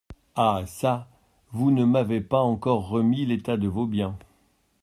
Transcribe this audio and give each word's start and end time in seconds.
Ah 0.33 0.63
çà! 0.65 1.07
vous 1.51 1.69
ne 1.69 1.85
m’avez 1.85 2.21
pas 2.21 2.39
encore 2.41 2.87
remis 2.89 3.23
l’état 3.27 3.55
de 3.55 3.67
vos 3.67 3.85
biens. 3.85 4.17